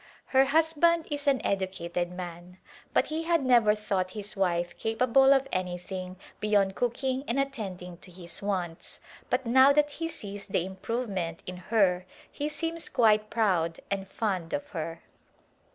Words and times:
Her 0.29 0.45
husband 0.45 1.05
is 1.11 1.27
an 1.27 1.45
educated 1.45 2.09
man, 2.11 2.57
but 2.91 3.05
he 3.05 3.21
had 3.21 3.45
never 3.45 3.75
thought 3.75 4.09
his 4.17 4.35
wife 4.35 4.75
capable 4.79 5.31
of 5.31 5.47
anything 5.51 6.17
beyond 6.39 6.73
cooking 6.73 7.23
and 7.27 7.39
attending 7.39 7.97
to 7.99 8.09
his 8.09 8.41
wants, 8.41 8.99
but 9.29 9.45
now 9.45 9.71
that 9.73 9.91
he 9.91 10.07
sees 10.07 10.47
the 10.47 10.65
improvement 10.65 11.43
in 11.45 11.57
her 11.57 12.07
he 12.31 12.49
seems 12.49 12.89
quite 12.89 13.29
proud 13.29 13.79
and 13.91 14.07
fond 14.07 14.53
of 14.53 14.69
her. 14.69 15.03